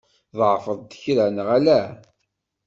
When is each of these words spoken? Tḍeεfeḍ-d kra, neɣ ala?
Tḍeεfeḍ-d 0.31 0.91
kra, 1.01 1.25
neɣ 1.29 1.47
ala? 1.57 1.81